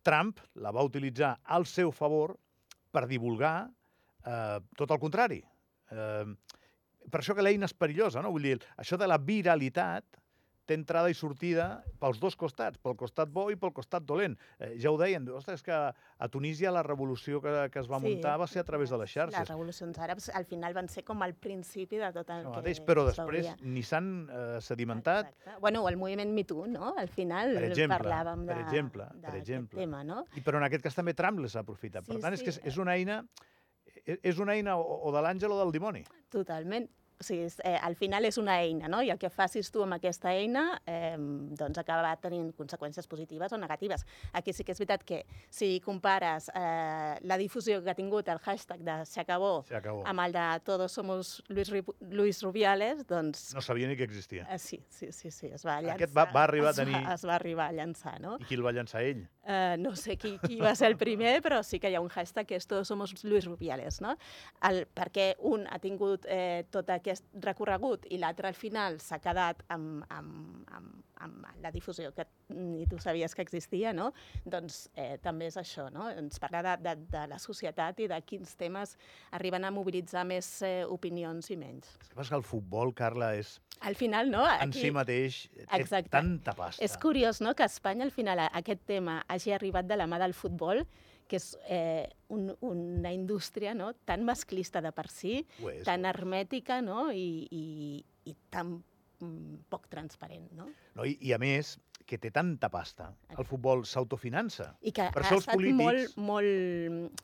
Trump 0.02 0.38
la 0.54 0.70
va 0.72 0.82
utilitzar 0.82 1.38
al 1.44 1.64
seu 1.66 1.92
favor 1.92 2.36
per 2.90 3.06
divulgar 3.06 3.70
eh, 4.26 4.58
tot 4.76 4.90
el 4.90 4.98
contrari. 5.02 5.42
Eh, 5.90 6.24
per 7.10 7.20
això 7.20 7.34
que 7.34 7.42
l'eina 7.42 7.66
és 7.66 7.74
perillosa, 7.74 8.22
no? 8.22 8.30
Vull 8.30 8.42
dir, 8.52 8.58
això 8.78 8.96
de 8.98 9.08
la 9.10 9.18
viralitat 9.18 10.04
té 10.64 10.76
entrada 10.78 11.10
i 11.10 11.14
sortida 11.18 11.80
pels 11.98 12.20
dos 12.22 12.36
costats, 12.38 12.78
pel 12.78 12.94
costat 12.94 13.26
bo 13.34 13.48
i 13.50 13.56
pel 13.58 13.72
costat 13.74 14.04
dolent. 14.06 14.36
Eh, 14.62 14.76
ja 14.78 14.92
ho 14.92 14.96
deien, 14.96 15.24
ostres, 15.34 15.58
és 15.58 15.64
que 15.66 15.74
a 15.74 16.28
Tunísia 16.30 16.70
la 16.70 16.84
revolució 16.86 17.40
que, 17.42 17.50
que 17.74 17.80
es 17.82 17.88
va 17.90 17.98
Sí, 17.98 18.06
muntar 18.06 18.36
va 18.38 18.46
ser 18.46 18.60
a 18.62 18.64
través 18.68 18.88
de 18.94 18.96
les 19.00 19.08
Les 19.10 19.12
xarxes. 19.16 19.48
revolucions 19.50 19.98
àrabs 19.98 20.28
al 20.30 20.46
final 20.46 20.72
van 20.72 20.86
ser 20.88 21.02
com 21.04 21.20
el 21.26 21.34
principi 21.34 21.98
de 21.98 22.12
tot 22.14 22.30
el 22.30 22.44
que 22.46 22.54
mateix, 22.60 22.80
però 22.86 23.08
es 23.10 23.16
després 23.16 23.50
ni 23.60 23.82
s'han 23.82 24.28
eh, 24.30 24.60
sedimentat. 24.62 25.32
Exacte. 25.34 25.58
Bueno, 25.60 25.82
el 25.88 25.96
moviment 25.96 26.30
Me 26.32 26.44
Too, 26.44 26.68
no? 26.68 26.94
Al 26.96 27.08
final 27.08 27.56
Per 27.58 27.64
exemple, 27.64 27.98
parlàvem 27.98 28.46
de, 28.46 28.52
per 28.54 28.60
exemple, 28.62 29.04
per 29.10 29.20
d'aquest 29.20 29.42
exemple. 29.42 29.80
tema, 29.80 30.04
no? 30.04 30.26
I 30.38 30.40
però 30.46 30.58
en 30.62 30.70
aquest 30.70 30.84
cas 30.86 30.94
també 30.94 31.12
Trump 31.18 31.40
les 31.42 31.56
ha 31.56 31.66
aprofitat. 31.66 32.06
Per 32.06 32.14
Sí, 32.14 32.22
tant, 32.22 32.34
és 32.38 32.42
que 32.46 32.52
sí. 32.52 32.60
és, 32.62 32.66
és 32.76 32.78
una 32.78 32.94
eina 32.94 33.24
és 34.04 34.40
una 34.42 34.56
eina 34.56 34.76
o, 34.78 35.12
de 35.14 35.22
l'àngel 35.22 35.54
o 35.54 35.58
del 35.60 35.72
dimoni. 35.74 36.02
Totalment. 36.34 36.88
O 37.22 37.24
sigui, 37.24 37.44
és, 37.46 37.54
eh, 37.62 37.76
al 37.80 37.94
final 37.94 38.24
és 38.26 38.36
una 38.40 38.56
eina, 38.64 38.88
no? 38.90 38.98
I 39.06 39.10
el 39.14 39.18
que 39.22 39.30
facis 39.30 39.70
tu 39.70 39.84
amb 39.84 39.94
aquesta 39.94 40.32
eina 40.34 40.80
eh, 40.90 41.14
doncs 41.16 41.78
acaba 41.78 42.10
tenint 42.18 42.48
conseqüències 42.58 43.06
positives 43.06 43.52
o 43.54 43.58
negatives. 43.62 44.02
Aquí 44.34 44.52
sí 44.52 44.64
que 44.66 44.72
és 44.74 44.80
veritat 44.82 45.04
que 45.06 45.20
si 45.54 45.78
compares 45.84 46.50
eh, 46.54 47.14
la 47.22 47.36
difusió 47.38 47.78
que 47.84 47.90
ha 47.92 47.94
tingut 47.94 48.26
el 48.28 48.40
hashtag 48.42 48.80
de 48.82 48.96
Se 49.06 49.20
acabó 49.20 49.62
Se 49.68 49.76
acabó. 49.76 50.02
amb 50.06 50.20
el 50.26 50.32
de 50.34 50.46
Todos 50.64 50.90
somos 50.92 51.44
Luis, 51.48 51.70
Luis 52.10 52.42
Rubiales, 52.42 53.06
doncs 53.06 53.54
No 53.54 53.60
sabia 53.62 53.86
ni 53.86 53.96
que 53.96 54.02
existia. 54.04 54.48
eh, 54.50 54.58
sí, 54.58 54.82
sí, 54.88 55.12
sí, 55.12 55.30
sí, 55.30 55.46
es 55.46 55.64
va 55.64 55.78
llançar. 55.80 55.94
Aquest 55.94 56.16
va- 56.16 56.24
va 56.32 56.42
arribar 56.44 56.68
a 56.68 56.70
es 56.72 56.78
va- 56.78 56.84
tenir- 56.84 57.12
Es 57.12 57.24
va 57.24 57.34
arribar 57.36 57.68
a 57.68 57.72
llançar, 57.72 58.20
no? 58.20 58.36
I 58.40 58.44
qui 58.44 58.54
el 58.58 58.66
va 58.66 58.72
llançar 58.72 59.02
ell? 59.02 59.28
Uh, 59.44 59.76
no 59.78 59.94
sé 59.96 60.16
qui, 60.16 60.38
qui 60.38 60.56
va 60.60 60.74
ser 60.74 60.86
el 60.88 60.96
primer, 60.96 61.40
però 61.42 61.62
sí 61.62 61.78
que 61.80 61.90
hi 61.90 61.94
ha 61.96 62.00
un 62.00 62.08
hashtag 62.08 62.46
que 62.46 62.56
és 62.56 62.66
Todos 62.66 62.88
somos 62.88 63.14
Luis 63.24 63.44
Rubiales, 63.46 64.00
no? 64.00 64.16
El, 64.62 64.86
perquè 64.94 65.34
un 65.38 65.66
ha 65.68 65.78
tingut 65.78 66.24
eh, 66.28 66.64
tota 66.70 66.94
aquesta 66.94 67.11
aquest 67.12 67.44
recorregut 67.44 68.06
i 68.10 68.18
l'altre 68.20 68.48
al 68.48 68.56
final 68.58 68.98
s'ha 69.00 69.20
quedat 69.22 69.62
amb, 69.72 70.02
amb, 70.10 70.68
amb, 70.72 71.02
amb 71.22 71.62
la 71.62 71.70
difusió 71.70 72.10
que 72.16 72.26
ni 72.52 72.86
tu 72.90 72.98
sabies 73.00 73.34
que 73.34 73.44
existia, 73.44 73.92
no? 73.92 74.10
doncs 74.44 74.88
eh, 74.96 75.18
també 75.22 75.48
és 75.50 75.58
això, 75.60 75.88
no? 75.92 76.08
ens 76.10 76.40
parla 76.42 76.62
de, 76.66 76.76
de, 76.82 76.94
de 77.12 77.26
la 77.30 77.38
societat 77.42 78.00
i 78.02 78.08
de 78.10 78.18
quins 78.26 78.56
temes 78.58 78.96
arriben 79.38 79.64
a 79.64 79.72
mobilitzar 79.74 80.24
més 80.28 80.48
eh, 80.66 80.82
opinions 80.88 81.52
i 81.52 81.58
menys. 81.60 81.92
És 82.00 82.10
que 82.10 82.18
passa 82.18 82.34
que 82.34 82.40
el 82.40 82.48
futbol, 82.48 82.94
Carla, 82.96 83.34
és 83.38 83.58
Al 83.82 83.96
final, 83.98 84.28
no? 84.30 84.44
en 84.46 84.72
si 84.72 84.92
mateix 84.94 85.48
té 85.56 85.66
Exacte. 85.80 86.12
tanta 86.12 86.54
pasta. 86.54 86.82
És 86.84 86.94
curiós 87.02 87.40
no, 87.42 87.54
que 87.58 87.64
a 87.64 87.70
Espanya 87.70 88.04
al 88.06 88.14
final 88.14 88.44
aquest 88.44 88.84
tema 88.86 89.22
hagi 89.28 89.54
arribat 89.54 89.88
de 89.88 89.98
la 89.98 90.06
mà 90.06 90.20
del 90.22 90.36
futbol, 90.38 90.84
que 91.32 91.38
és 91.40 91.46
eh, 91.72 92.04
un, 92.36 92.50
una 92.68 93.12
indústria 93.16 93.72
no, 93.72 93.92
tan 94.04 94.26
masclista 94.28 94.82
de 94.84 94.92
per 94.92 95.06
si, 95.08 95.38
és, 95.64 95.82
tan 95.88 96.04
hermètica 96.08 96.82
no, 96.84 97.06
i, 97.16 97.46
i, 97.48 97.64
i 98.28 98.36
tan 98.52 98.74
mm, 98.76 99.64
poc 99.72 99.88
transparent. 99.92 100.50
No? 100.58 100.68
No, 100.98 101.08
i, 101.08 101.16
I 101.24 101.32
a 101.32 101.40
més, 101.40 101.78
que 102.04 102.18
té 102.20 102.28
tanta 102.34 102.68
pasta. 102.68 103.08
El 103.38 103.46
futbol 103.48 103.86
s'autofinança. 103.88 104.74
I 104.84 104.92
que 104.92 105.08
Per 105.14 105.22
ha 105.24 105.36
estat 105.38 105.56
polítics- 105.56 106.16
molt, 106.18 106.18
molt, 106.20 107.22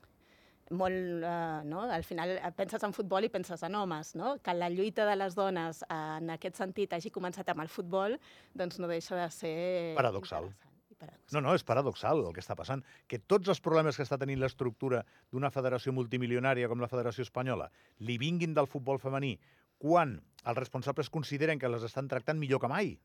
molt 0.71 1.25
uh, 1.25 1.61
no? 1.69 1.83
al 1.91 2.05
final 2.05 2.35
eh, 2.37 2.51
penses 2.57 2.83
en 2.85 2.93
futbol 2.97 3.25
i 3.25 3.31
penses 3.33 3.63
en 3.65 3.75
homes, 3.75 4.15
no? 4.17 4.37
que 4.45 4.55
la 4.57 4.69
lluita 4.73 5.07
de 5.09 5.17
les 5.17 5.37
dones 5.37 5.83
eh, 5.89 6.01
en 6.23 6.31
aquest 6.37 6.61
sentit 6.61 6.93
hagi 6.97 7.13
començat 7.15 7.49
amb 7.53 7.65
el 7.65 7.71
futbol, 7.73 8.17
doncs 8.57 8.81
no 8.81 8.89
deixa 8.91 9.17
de 9.17 9.29
ser 9.33 9.55
Paradoxal. 9.97 10.49
interessant 10.49 10.68
paradoxal. 10.99 11.39
No, 11.39 11.45
no, 11.47 11.55
és 11.57 11.65
paradoxal 11.65 12.25
el 12.27 12.35
que 12.37 12.43
està 12.45 12.57
passant. 12.59 12.83
Que 13.09 13.21
tots 13.21 13.49
els 13.49 13.63
problemes 13.65 13.97
que 13.97 14.05
està 14.07 14.19
tenint 14.21 14.41
l'estructura 14.43 15.05
d'una 15.33 15.53
federació 15.55 15.95
multimilionària 15.97 16.69
com 16.69 16.83
la 16.83 16.91
Federació 16.91 17.27
Espanyola 17.27 17.71
li 18.05 18.19
vinguin 18.21 18.57
del 18.57 18.71
futbol 18.71 19.01
femení 19.03 19.37
quan 19.79 20.19
els 20.45 20.59
responsables 20.59 21.11
consideren 21.11 21.59
que 21.59 21.71
les 21.71 21.87
estan 21.87 22.11
tractant 22.11 22.39
millor 22.39 22.61
que 22.61 22.71
mai. 22.73 22.99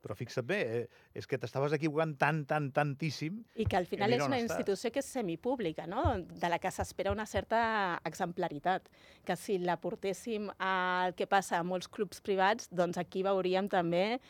Però 0.00 0.14
fixa't 0.16 0.46
bé, 0.48 0.58
eh, 0.78 0.84
és 1.12 1.26
que 1.28 1.36
t'estaves 1.36 1.74
equivocant 1.76 2.14
tant, 2.16 2.38
tant, 2.48 2.70
tantíssim. 2.72 3.42
I 3.60 3.66
que 3.68 3.76
al 3.76 3.84
final 3.84 4.14
és 4.16 4.22
una 4.24 4.38
estàs. 4.38 4.56
institució 4.56 4.90
que 4.94 5.02
és 5.02 5.10
semipública, 5.12 5.84
no? 5.86 6.14
de 6.24 6.48
la 6.48 6.58
que 6.58 6.72
s'espera 6.72 7.12
una 7.12 7.26
certa 7.28 8.00
exemplaritat, 8.08 8.88
que 9.28 9.36
si 9.36 9.58
la 9.60 9.76
portéssim 9.76 10.48
al 10.56 11.12
que 11.18 11.28
passa 11.28 11.58
a 11.58 11.66
molts 11.66 11.88
clubs 11.88 12.24
privats, 12.24 12.70
doncs 12.72 12.96
aquí 12.96 13.22
veuríem 13.22 13.68
també 13.68 14.20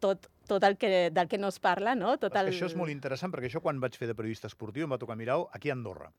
tot, 0.00 0.30
tot 0.48 0.64
el 0.66 0.76
que, 0.80 1.10
del 1.14 1.28
que 1.28 1.38
no 1.38 1.48
es 1.52 1.58
parla, 1.62 1.94
no? 1.98 2.16
Tot 2.20 2.36
el... 2.40 2.50
això 2.52 2.68
és 2.70 2.76
molt 2.78 2.92
interessant, 2.92 3.32
perquè 3.32 3.50
això 3.50 3.62
quan 3.64 3.80
vaig 3.82 3.96
fer 4.00 4.08
de 4.10 4.16
periodista 4.18 4.50
esportiu 4.50 4.86
em 4.86 4.94
va 4.94 5.00
tocar 5.00 5.16
mirar-ho 5.20 5.48
aquí 5.56 5.72
a 5.72 5.76
Andorra. 5.76 6.10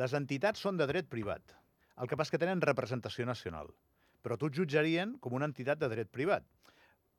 Les 0.00 0.14
entitats 0.16 0.62
són 0.64 0.80
de 0.80 0.88
dret 0.90 1.10
privat. 1.10 1.54
El 2.00 2.10
que 2.10 2.18
passa 2.18 2.34
que 2.34 2.42
tenen 2.42 2.64
representació 2.64 3.26
nacional. 3.28 3.70
Però 4.24 4.38
et 4.38 4.44
jutjarien 4.56 5.18
com 5.20 5.36
una 5.36 5.48
entitat 5.50 5.78
de 5.78 5.90
dret 5.92 6.10
privat. 6.10 6.46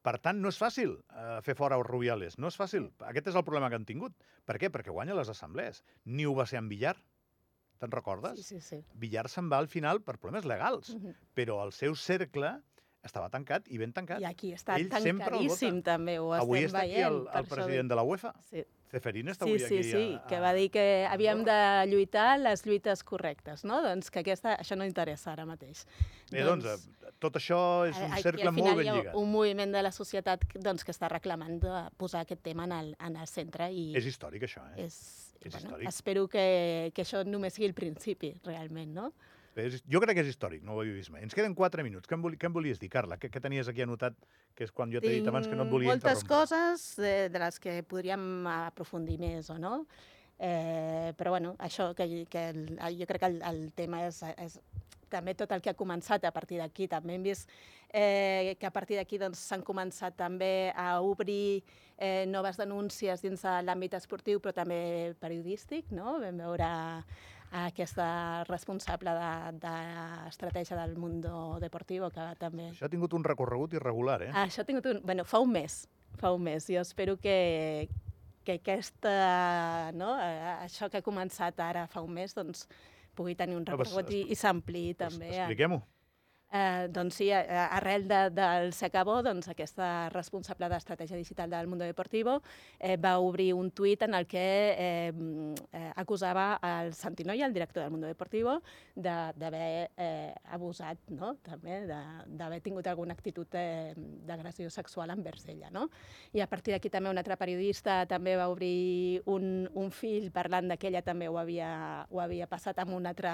Per 0.06 0.20
tant, 0.22 0.38
no 0.42 0.52
és 0.54 0.58
fàcil 0.62 0.92
eh, 0.94 1.40
fer 1.46 1.56
fora 1.58 1.78
els 1.80 1.88
Rubiales. 1.88 2.38
No 2.38 2.52
és 2.52 2.58
fàcil. 2.60 2.92
Aquest 3.10 3.32
és 3.32 3.38
el 3.40 3.46
problema 3.46 3.72
que 3.72 3.80
han 3.80 3.88
tingut. 3.90 4.14
Per 4.46 4.60
què? 4.62 4.70
Perquè 4.74 4.94
guanya 4.94 5.18
les 5.18 5.32
assemblees. 5.34 5.82
Ni 6.06 6.28
ho 6.30 6.36
va 6.38 6.46
ser 6.50 6.60
en 6.62 6.70
Villar. 6.70 6.94
Te'n 7.82 7.92
recordes? 7.92 8.44
Sí, 8.46 8.60
sí, 8.60 8.62
sí. 8.62 9.00
Villar 9.02 9.26
se'n 9.32 9.50
va 9.52 9.58
al 9.64 9.70
final 9.72 10.04
per 10.06 10.20
problemes 10.20 10.46
legals. 10.50 10.94
Mhm. 10.94 11.16
Però 11.38 11.58
el 11.66 11.74
seu 11.74 11.98
cercle 11.98 12.54
estava 13.06 13.30
tancat 13.30 13.68
i 13.72 13.78
ben 13.82 13.94
tancat. 13.94 14.20
I 14.22 14.26
aquí 14.26 14.54
està 14.56 14.76
Ell 14.82 14.90
tancadíssim, 14.90 15.82
també, 15.86 16.18
ho 16.20 16.32
Avui 16.34 16.64
estem 16.64 16.72
està 16.74 16.82
aquí 16.84 16.96
veient. 16.98 17.12
el, 17.14 17.22
el 17.40 17.46
president 17.52 17.92
de 17.92 17.96
la 18.00 18.04
UEFA. 18.04 18.34
Sí, 18.50 18.64
Ceferín 18.96 19.28
està 19.28 19.44
sí, 19.48 19.52
avui 19.52 19.60
sí, 19.60 19.66
aquí. 19.80 19.92
sí, 19.92 20.04
a, 20.16 20.28
que 20.30 20.40
va 20.40 20.54
dir 20.56 20.70
que 20.72 20.84
havíem 21.10 21.42
de 21.44 21.56
lluitar 21.92 22.38
les 22.40 22.62
lluites 22.66 23.02
correctes, 23.04 23.66
no? 23.68 23.82
Doncs 23.84 24.12
que 24.14 24.22
aquesta, 24.22 24.54
això 24.62 24.78
no 24.78 24.86
interessa 24.88 25.34
ara 25.34 25.46
mateix. 25.50 25.86
Bé, 26.32 26.44
doncs, 26.48 26.66
eh, 26.70 27.12
tot 27.20 27.36
això 27.42 27.60
és 27.90 27.98
un 27.98 28.14
Aquí, 28.14 28.24
cercle 28.24 28.52
molt 28.56 28.78
ben 28.80 28.88
lligat. 28.94 29.16
un 29.20 29.32
moviment 29.34 29.74
de 29.74 29.82
la 29.84 29.92
societat 29.92 30.46
doncs, 30.56 30.86
que 30.86 30.94
està 30.96 31.10
reclamant 31.12 31.60
de 31.60 31.84
posar 31.98 32.22
aquest 32.24 32.42
tema 32.46 32.64
en 32.70 32.72
el, 32.78 32.96
en 33.00 33.18
el 33.18 33.28
centre 33.28 33.72
i 33.74 33.90
És 33.98 34.06
històric, 34.06 34.44
això, 34.48 34.64
eh? 34.76 34.86
és, 34.86 34.96
és 35.42 35.52
bueno, 35.52 35.68
històric. 35.68 35.88
espero 35.90 36.28
que, 36.30 36.92
que 36.96 37.02
això 37.04 37.26
només 37.28 37.54
sigui 37.58 37.68
el 37.68 37.74
principi, 37.78 38.36
realment, 38.46 38.94
no? 38.94 39.12
És, 39.56 39.78
jo 39.88 40.02
crec 40.04 40.18
que 40.18 40.24
és 40.26 40.32
històric, 40.34 40.64
no 40.68 40.76
ho 40.76 40.82
havia 40.82 40.98
vist 40.98 41.12
mai. 41.14 41.24
Ens 41.24 41.36
queden 41.36 41.56
4 41.56 41.84
minuts. 41.88 42.10
Què 42.10 42.18
em, 42.18 42.24
voli, 42.26 42.40
què 42.40 42.50
em 42.50 42.56
volies 42.56 42.82
dir, 42.82 42.90
Carla? 42.92 43.16
Què, 43.22 43.30
què 43.32 43.42
tenies 43.44 43.70
aquí 43.72 43.86
anotat, 43.86 44.18
que 44.56 44.68
és 44.68 44.74
quan 44.76 44.92
jo 44.92 45.00
t'he 45.04 45.14
dit 45.18 45.30
abans 45.32 45.48
que 45.48 45.56
no 45.56 45.64
et 45.64 45.72
volia 45.72 45.94
moltes 45.94 46.24
interrompre? 46.24 46.34
coses 46.36 46.84
de, 47.00 47.14
de 47.32 47.44
les 47.46 47.62
que 47.64 47.78
podríem 47.88 48.26
aprofundir 48.52 49.16
més 49.22 49.48
o 49.54 49.56
no, 49.62 49.78
eh, 50.40 51.14
però 51.16 51.38
bueno, 51.38 51.56
això, 51.64 51.94
que, 51.96 52.26
que 52.32 52.50
el, 52.52 53.00
jo 53.00 53.08
crec 53.08 53.24
que 53.24 53.32
el, 53.32 53.40
el 53.48 53.62
tema 53.80 54.04
és, 54.10 54.20
és 54.36 54.60
també 55.10 55.36
tot 55.38 55.52
el 55.56 55.64
que 55.64 55.72
ha 55.72 55.78
començat 55.78 56.26
a 56.28 56.34
partir 56.36 56.60
d'aquí. 56.60 56.90
També 56.92 57.16
hem 57.16 57.24
vist 57.24 57.50
eh, 57.94 58.56
que 58.60 58.68
a 58.68 58.74
partir 58.76 59.00
d'aquí 59.00 59.20
doncs, 59.22 59.40
s'han 59.40 59.64
començat 59.64 60.18
també 60.20 60.74
a 60.76 61.00
obrir 61.00 61.64
eh, 61.98 62.26
noves 62.28 62.60
denúncies 62.60 63.24
dins 63.24 63.46
de 63.46 63.56
l'àmbit 63.64 63.96
esportiu, 63.96 64.42
però 64.44 64.56
també 64.56 65.16
periodístic. 65.22 65.92
No? 65.96 66.18
Vam 66.20 66.44
veure 66.44 66.70
aquesta 67.64 68.44
responsable 68.50 69.14
de, 69.16 69.60
de 69.64 69.74
estratègia 70.28 70.78
del 70.82 70.98
Mundo 71.00 71.58
Deportivo, 71.62 72.10
que 72.12 72.26
també... 72.40 72.70
Això 72.74 72.90
ha 72.90 72.92
tingut 72.92 73.14
un 73.16 73.24
recorregut 73.24 73.74
irregular, 73.78 74.20
eh? 74.28 74.32
Ah, 74.34 74.44
això 74.50 74.66
ha 74.66 74.68
tingut 74.68 74.90
un... 74.92 75.00
Bueno, 75.06 75.24
fa 75.24 75.40
un 75.44 75.54
mes, 75.56 75.86
fa 76.20 76.34
un 76.36 76.44
mes. 76.44 76.68
Jo 76.68 76.84
espero 76.84 77.16
que, 77.22 77.88
que 78.44 78.60
aquesta, 78.60 79.16
no, 79.96 80.16
eh, 80.20 80.58
això 80.68 80.90
que 80.92 81.00
ha 81.00 81.06
començat 81.06 81.60
ara 81.64 81.88
fa 81.88 82.04
un 82.04 82.12
mes, 82.18 82.36
doncs, 82.36 82.68
pugui 83.16 83.38
tenir 83.40 83.56
un 83.56 83.64
Ah, 83.64 83.72
recorregut 83.78 84.12
i, 84.12 84.26
i 84.34 84.36
s'ampliï 84.36 84.96
també. 85.00 85.32
Expliquem-ho. 85.32 85.80
Eh, 86.56 86.88
doncs 86.94 87.16
sí, 87.20 87.26
arrel 87.34 88.06
de, 88.08 88.20
del 88.32 88.70
S'acabó, 88.72 89.18
doncs 89.26 89.50
aquesta 89.52 90.08
responsable 90.14 90.70
d'estratègia 90.72 91.18
digital 91.20 91.50
del 91.52 91.68
Mundo 91.68 91.84
Deportivo 91.84 92.38
eh, 92.80 92.96
va 92.96 93.18
obrir 93.20 93.50
un 93.58 93.72
tuit 93.76 94.06
en 94.06 94.14
el 94.16 94.28
que 94.30 94.44
eh, 94.78 95.12
eh, 95.74 95.92
acusava 96.00 96.46
el 96.64 96.94
Santinoia, 96.96 97.46
el 97.50 97.54
director 97.54 97.84
del 97.84 97.92
Mundo 97.92 98.08
Deportivo, 98.08 98.62
de- 98.96 99.34
d'haver 99.36 99.90
eh, 99.98 100.34
abusat, 100.56 100.98
no? 101.10 101.34
també, 101.44 101.82
de- 101.90 102.00
d'haver 102.40 102.62
tingut 102.64 102.88
alguna 102.88 103.18
actitud 103.18 103.48
eh, 103.60 103.92
d'agressió 103.98 104.70
sexual 104.70 105.12
envers 105.12 105.50
ella. 105.52 105.70
No? 105.76 105.90
I 106.32 106.40
a 106.40 106.48
partir 106.48 106.78
d'aquí 106.78 106.90
també 106.94 107.10
un 107.12 107.18
altre 107.20 107.36
periodista 107.42 108.06
també 108.06 108.38
va 108.40 108.48
obrir 108.54 109.22
un, 109.26 109.68
un 109.74 109.92
fil 109.92 110.32
parlant 110.32 110.70
de 110.72 110.78
que 110.78 110.88
ella 110.94 111.02
també 111.04 111.28
ho 111.28 111.36
havia, 111.42 112.06
ho 112.10 112.22
havia 112.24 112.48
passat 112.48 112.80
amb 112.80 112.96
un 112.96 113.12
altre, 113.12 113.34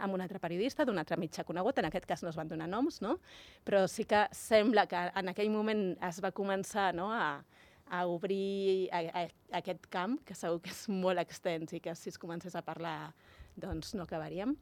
amb 0.00 0.16
un 0.16 0.24
altre 0.24 0.40
periodista 0.42 0.86
d'un 0.88 0.98
altre 1.00 1.18
mitjà 1.20 1.44
conegut, 1.48 1.78
en 1.78 1.88
aquest 1.90 2.06
cas 2.08 2.24
no 2.24 2.30
es 2.32 2.38
van 2.38 2.48
donar 2.48 2.68
noms, 2.70 3.00
no? 3.04 3.18
però 3.64 3.86
sí 3.88 4.06
que 4.08 4.26
sembla 4.36 4.86
que 4.90 5.02
en 5.20 5.32
aquell 5.32 5.50
moment 5.52 5.92
es 6.08 6.20
va 6.24 6.32
començar 6.36 6.90
no, 6.96 7.10
a, 7.12 7.42
a 7.90 8.06
obrir 8.06 8.88
a, 8.92 9.02
a, 9.22 9.26
aquest 9.60 9.86
camp, 9.92 10.20
que 10.24 10.36
segur 10.38 10.62
que 10.64 10.72
és 10.72 10.86
molt 10.92 11.20
extens 11.22 11.74
i 11.76 11.82
que 11.84 11.94
si 11.98 12.12
es 12.12 12.18
comencés 12.18 12.56
a 12.56 12.64
parlar 12.66 13.12
doncs 13.60 13.94
no 13.98 14.06
acabaríem. 14.06 14.56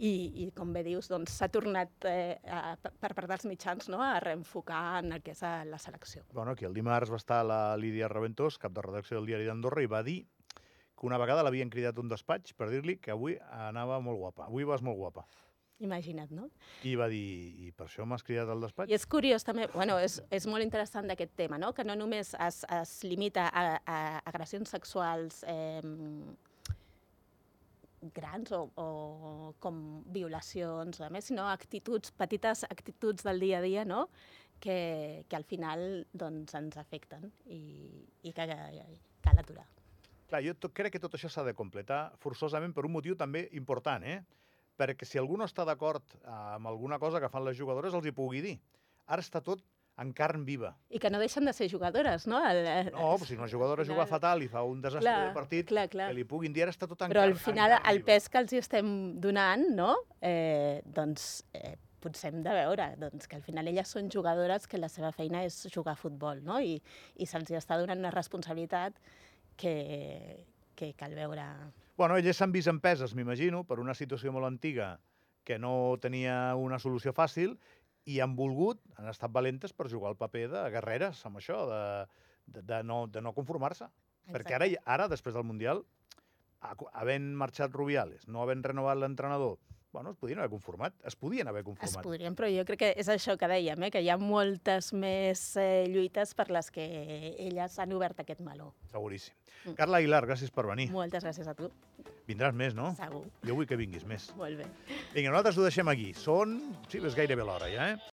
I, 0.00 0.12
i 0.40 0.44
com 0.56 0.70
bé 0.72 0.80
dius, 0.80 1.10
doncs, 1.12 1.34
s'ha 1.36 1.50
tornat 1.52 2.06
eh, 2.08 2.38
a, 2.48 2.72
per 2.80 3.10
part 3.12 3.28
dels 3.28 3.44
mitjans 3.44 3.90
no, 3.92 3.98
a 4.00 4.14
reenfocar 4.24 5.02
en 5.02 5.12
el 5.12 5.20
que 5.20 5.34
és 5.34 5.42
la 5.68 5.76
selecció. 5.76 6.24
Bueno, 6.32 6.54
aquí 6.56 6.64
el 6.64 6.72
dimarts 6.72 7.12
va 7.12 7.18
estar 7.20 7.42
la 7.44 7.76
Lídia 7.76 8.08
Reventós, 8.08 8.56
cap 8.56 8.72
de 8.72 8.86
redacció 8.86 9.18
del 9.18 9.28
diari 9.28 9.50
d'Andorra, 9.50 9.84
i 9.84 9.90
va 9.92 10.00
dir 10.06 10.22
que 11.00 11.08
una 11.08 11.18
vegada 11.20 11.44
l'havien 11.46 11.70
cridat 11.72 11.98
un 11.98 12.10
despatx 12.12 12.52
per 12.56 12.68
dir-li 12.68 12.98
que 13.00 13.14
avui 13.14 13.38
anava 13.56 14.00
molt 14.04 14.20
guapa. 14.20 14.50
Avui 14.50 14.68
vas 14.68 14.84
molt 14.84 15.00
guapa. 15.00 15.24
Imagina't, 15.80 16.28
no? 16.36 16.50
I 16.84 16.92
va 17.00 17.06
dir, 17.08 17.24
i 17.64 17.70
per 17.72 17.86
això 17.86 18.04
m'has 18.04 18.24
cridat 18.26 18.50
al 18.52 18.60
despatx? 18.60 18.92
I 18.92 18.98
és 18.98 19.06
curiós 19.08 19.46
també, 19.48 19.64
bueno, 19.72 19.96
és, 19.96 20.18
és 20.28 20.44
molt 20.50 20.64
interessant 20.64 21.08
d'aquest 21.08 21.32
tema, 21.40 21.56
no? 21.56 21.72
que 21.72 21.86
no 21.88 21.96
només 21.96 22.34
es, 22.36 22.60
es 22.76 22.92
limita 23.08 23.46
a, 23.48 23.64
a 23.80 24.00
agressions 24.28 24.68
sexuals 24.76 25.40
eh, 25.48 25.80
grans 28.12 28.52
o, 28.52 28.66
o 28.76 29.54
com 29.64 29.80
violacions, 30.12 31.00
a 31.00 31.08
més, 31.08 31.32
sinó 31.32 31.48
actituds, 31.48 32.12
petites 32.12 32.66
actituds 32.68 33.24
del 33.24 33.40
dia 33.40 33.64
a 33.64 33.64
dia, 33.64 33.88
no? 33.88 34.08
que, 34.60 35.24
que 35.32 35.36
al 35.36 35.48
final 35.48 36.04
doncs, 36.12 36.52
ens 36.60 36.76
afecten 36.76 37.30
i, 37.48 37.64
i 38.28 38.36
que 38.36 38.50
cal 39.24 39.40
aturar. 39.40 39.64
Clar, 40.30 40.42
jo 40.46 40.54
crec 40.70 40.94
que 40.94 41.02
tot 41.02 41.16
això 41.18 41.28
s'ha 41.32 41.42
de 41.46 41.56
completar 41.58 42.12
forçosament 42.22 42.74
per 42.76 42.84
un 42.86 42.94
motiu 42.94 43.16
també 43.18 43.48
important, 43.58 44.04
eh? 44.06 44.20
Perquè 44.78 45.04
si 45.04 45.18
algú 45.20 45.36
no 45.36 45.44
està 45.48 45.66
d'acord 45.66 46.14
amb 46.24 46.70
alguna 46.70 47.00
cosa 47.02 47.20
que 47.20 47.28
fan 47.28 47.44
les 47.44 47.58
jugadores, 47.58 47.92
els 47.94 48.06
hi 48.06 48.14
pugui 48.16 48.40
dir. 48.44 48.54
Ara 49.10 49.24
està 49.26 49.42
tot 49.42 49.60
en 50.00 50.14
carn 50.16 50.46
viva. 50.46 50.70
I 50.88 51.00
que 51.02 51.10
no 51.12 51.18
deixen 51.20 51.44
de 51.44 51.52
ser 51.52 51.66
jugadores, 51.68 52.24
no? 52.30 52.38
El, 52.46 52.62
No, 52.94 53.10
però 53.18 53.26
si 53.28 53.36
una 53.36 53.50
jugadora 53.50 53.84
juga 53.84 54.06
fatal 54.08 54.40
i 54.46 54.48
fa 54.48 54.62
un 54.64 54.80
desastre 54.80 55.10
Clar, 55.10 55.26
de 55.26 55.34
partit, 55.36 55.66
clar, 55.68 55.88
clar. 55.92 56.08
que 56.08 56.16
li 56.16 56.24
puguin 56.24 56.54
dir 56.56 56.62
ara 56.64 56.72
està 56.72 56.88
tot 56.88 57.02
en 57.02 57.12
Però 57.12 57.26
carn, 57.26 57.34
al 57.34 57.42
final 57.42 57.74
el 57.82 58.00
viva. 58.00 58.06
pes 58.06 58.30
que 58.30 58.38
els 58.40 58.54
hi 58.54 58.62
estem 58.62 58.90
donant, 59.20 59.66
no? 59.76 59.90
Eh, 60.22 60.80
doncs 60.86 61.44
eh, 61.52 61.74
potser 62.00 62.30
hem 62.32 62.40
de 62.46 62.54
veure 62.54 62.86
doncs, 62.96 63.26
que 63.28 63.36
al 63.36 63.42
final 63.44 63.68
elles 63.68 63.88
són 63.92 64.08
jugadores 64.08 64.66
que 64.66 64.78
la 64.80 64.88
seva 64.88 65.12
feina 65.12 65.42
és 65.44 65.66
jugar 65.74 65.98
a 65.98 66.00
futbol, 66.00 66.40
no? 66.46 66.60
I, 66.64 66.78
i 67.20 67.26
se'ls 67.28 67.50
hi 67.50 67.58
està 67.60 67.76
donant 67.76 68.00
una 68.00 68.14
responsabilitat 68.14 68.96
que, 69.56 70.46
que 70.74 70.92
cal 70.94 71.14
veure... 71.14 71.44
Bueno, 71.96 72.16
elles 72.16 72.36
s'han 72.38 72.52
vist 72.52 72.70
empeses, 72.70 73.14
m'imagino, 73.14 73.64
per 73.68 73.80
una 73.80 73.94
situació 73.94 74.32
molt 74.32 74.48
antiga 74.48 74.94
que 75.44 75.58
no 75.58 75.96
tenia 76.00 76.54
una 76.56 76.78
solució 76.78 77.12
fàcil 77.16 77.56
i 78.08 78.20
han 78.24 78.36
volgut, 78.36 78.80
han 78.96 79.08
estat 79.10 79.32
valentes 79.32 79.72
per 79.76 79.90
jugar 79.92 80.12
el 80.14 80.18
paper 80.20 80.46
de 80.52 80.62
guerreres 80.72 81.20
amb 81.28 81.40
això, 81.40 81.64
de, 81.68 81.82
de, 82.46 82.62
de 82.62 82.82
no, 82.84 83.02
de 83.08 83.20
no 83.20 83.34
conformar-se. 83.36 83.90
Perquè 84.30 84.56
ara, 84.56 84.68
ara, 84.84 85.08
després 85.12 85.34
del 85.36 85.44
Mundial, 85.44 85.82
ha- 86.62 86.76
havent 87.02 87.32
marxat 87.36 87.72
Rubiales, 87.74 88.26
no 88.28 88.40
havent 88.44 88.64
renovat 88.64 88.96
l'entrenador, 89.00 89.58
bueno, 89.92 90.10
es 90.10 90.16
podien 90.16 90.38
haver 90.38 90.50
conformat, 90.50 90.94
es 91.04 91.16
podien 91.16 91.48
haver 91.48 91.60
Es 91.60 91.66
conformat. 91.66 92.04
podrien, 92.04 92.36
però 92.36 92.48
jo 92.50 92.64
crec 92.64 92.78
que 92.78 92.90
és 92.96 93.08
això 93.08 93.36
que 93.38 93.48
dèiem, 93.50 93.82
eh? 93.82 93.90
que 93.90 94.02
hi 94.02 94.08
ha 94.10 94.16
moltes 94.20 94.92
més 94.92 95.42
eh, 95.56 95.86
lluites 95.90 96.34
per 96.38 96.48
les 96.50 96.70
que 96.70 96.86
elles 97.38 97.78
han 97.78 97.92
obert 97.96 98.20
aquest 98.22 98.40
meló. 98.40 98.72
Seguríssim. 98.92 99.34
Mm. 99.64 99.74
Carla 99.76 99.98
Aguilar, 99.98 100.24
gràcies 100.26 100.50
per 100.54 100.66
venir. 100.70 100.90
Moltes 100.94 101.24
gràcies 101.26 101.48
a 101.50 101.54
tu. 101.54 101.70
Vindràs 102.30 102.54
més, 102.54 102.76
no? 102.78 102.92
Segur. 102.94 103.24
Jo 103.42 103.56
vull 103.58 103.66
que 103.66 103.76
vinguis 103.76 104.04
més. 104.06 104.28
Molt 104.38 104.60
bé. 104.62 104.66
Vinga, 105.12 105.32
nosaltres 105.32 105.58
ho 105.58 105.66
deixem 105.66 105.88
aquí. 105.90 106.12
Són... 106.14 106.60
Sí, 106.88 107.00
és 107.02 107.16
gairebé 107.18 107.42
l'hora 107.42 107.68
ja, 107.72 107.90
eh? 107.90 108.00